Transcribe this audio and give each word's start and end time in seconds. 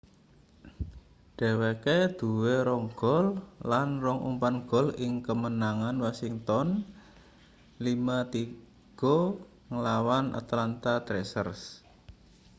dheweke 1.37 1.97
duwe 2.19 2.53
2 2.75 2.99
gol 3.01 3.25
lan 3.71 3.87
2 4.03 4.29
umpan 4.29 4.55
gol 4.71 4.87
ing 5.05 5.13
kamenangan 5.27 5.95
washington 6.05 6.67
5-3 7.83 9.15
nglawan 9.73 10.25
atlanta 10.41 10.93
thrashers 11.05 11.61